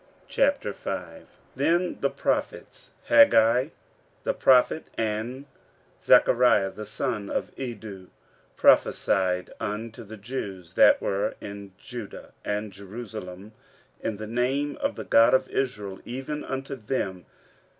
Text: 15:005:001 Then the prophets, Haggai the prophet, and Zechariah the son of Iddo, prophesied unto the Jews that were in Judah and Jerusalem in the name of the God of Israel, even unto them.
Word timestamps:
15:005:001 0.29 1.25
Then 1.55 1.99
the 1.99 2.09
prophets, 2.09 2.89
Haggai 3.03 3.67
the 4.23 4.33
prophet, 4.33 4.87
and 4.97 5.45
Zechariah 6.03 6.71
the 6.71 6.87
son 6.87 7.29
of 7.29 7.51
Iddo, 7.55 8.07
prophesied 8.57 9.51
unto 9.59 10.03
the 10.03 10.17
Jews 10.17 10.73
that 10.73 11.03
were 11.03 11.35
in 11.39 11.73
Judah 11.77 12.33
and 12.43 12.73
Jerusalem 12.73 13.51
in 13.99 14.17
the 14.17 14.25
name 14.25 14.75
of 14.81 14.95
the 14.95 15.03
God 15.03 15.35
of 15.35 15.47
Israel, 15.49 15.99
even 16.03 16.43
unto 16.45 16.75
them. 16.75 17.27